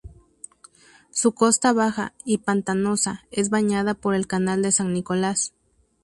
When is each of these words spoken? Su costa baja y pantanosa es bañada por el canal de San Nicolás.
Su 1.11 1.33
costa 1.33 1.73
baja 1.73 2.15
y 2.25 2.39
pantanosa 2.39 3.27
es 3.29 3.51
bañada 3.51 3.93
por 3.93 4.15
el 4.15 4.25
canal 4.25 4.63
de 4.63 4.71
San 4.71 4.93
Nicolás. 4.93 5.53